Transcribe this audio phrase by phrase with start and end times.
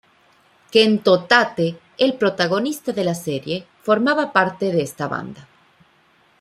[0.73, 1.67] Kento Tate,
[2.07, 5.47] el protagonista de la serie, formaba parte de esta banda.